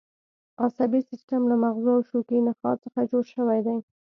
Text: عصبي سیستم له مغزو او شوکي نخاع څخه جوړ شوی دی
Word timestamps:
عصبي 0.63 1.01
سیستم 1.09 1.41
له 1.51 1.55
مغزو 1.63 1.89
او 1.95 2.01
شوکي 2.09 2.39
نخاع 2.47 2.75
څخه 2.83 2.99
جوړ 3.11 3.23
شوی 3.33 3.59
دی 3.65 3.77